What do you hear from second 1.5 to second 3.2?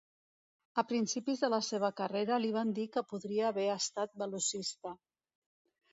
la seva carrera li van dir que